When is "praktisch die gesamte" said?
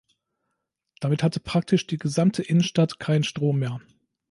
1.39-2.41